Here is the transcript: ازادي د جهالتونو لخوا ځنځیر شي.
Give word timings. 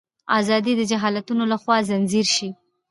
ازادي 0.39 0.73
د 0.77 0.81
جهالتونو 0.91 1.43
لخوا 1.53 1.75
ځنځیر 1.89 2.27
شي. 2.35 2.49